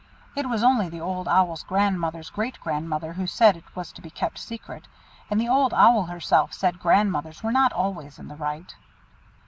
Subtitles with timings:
[0.35, 4.09] It was only the Old Owl's grandmother's great grandmother who said it was to be
[4.09, 4.87] kept secret,
[5.29, 8.73] and the Old Owl herself said grandmothers were not always in the right."